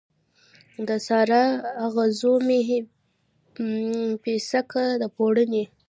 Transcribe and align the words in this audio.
د 0.87 0.89
سارا، 1.07 1.43
اغزو 1.87 2.33
مې 2.47 2.59
پیڅکه 4.23 4.83
د 5.01 5.03
پوړنې 5.15 5.63